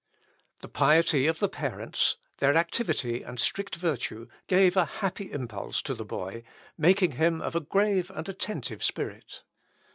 [0.61, 5.93] The piety of the parents, their activity and strict virtue, gave a happy impulse to
[5.93, 6.41] the boy,
[6.75, 9.43] making him of a grave and attentive spirit.